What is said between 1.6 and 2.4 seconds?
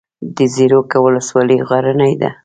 غرنۍ ده